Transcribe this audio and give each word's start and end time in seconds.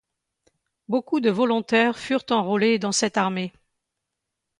Beaucoup 0.87 1.19
de 1.19 1.29
volontaires 1.29 1.99
furent 1.99 2.25
enrôlés 2.31 2.79
dans 2.79 2.91
cette 2.91 3.17
armée. 3.17 3.53